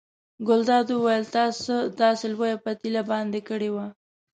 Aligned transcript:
ګلداد 0.47 0.87
وویل 0.91 1.23
تا 1.33 1.45
څه 1.63 1.75
داسې 2.01 2.25
لویه 2.33 2.57
پتیله 2.65 3.01
باندې 3.11 3.39
کړې 3.49 3.69
وه. 3.75 3.87